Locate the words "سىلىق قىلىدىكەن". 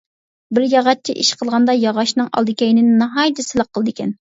3.53-4.23